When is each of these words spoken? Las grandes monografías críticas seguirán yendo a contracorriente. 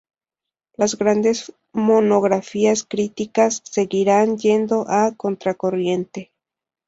Las 0.77 0.97
grandes 0.97 1.53
monografías 1.73 2.83
críticas 2.85 3.61
seguirán 3.65 4.39
yendo 4.39 4.85
a 4.89 5.13
contracorriente. 5.15 6.31